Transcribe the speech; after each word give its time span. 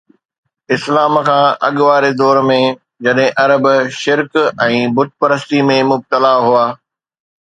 اسلام 0.75 1.13
کان 1.27 1.43
اڳ 1.67 1.75
واري 1.87 2.11
دور 2.21 2.37
۾، 2.49 2.57
جڏهن 3.03 3.29
عرب 3.43 3.63
شرڪ 4.01 4.31
۽ 4.67 4.79
بت 4.95 5.09
پرستي 5.19 5.59
۾ 5.71 5.77
مبتلا 5.91 6.33
هئا 6.45 6.65